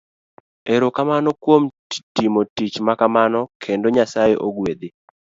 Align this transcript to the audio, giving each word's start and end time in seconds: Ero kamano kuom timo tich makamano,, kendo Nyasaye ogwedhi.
Ero 0.73 0.87
kamano 0.97 1.29
kuom 1.43 1.63
timo 2.15 2.41
tich 2.55 2.75
makamano,, 2.87 3.41
kendo 3.63 3.85
Nyasaye 3.95 4.35
ogwedhi. 4.45 4.87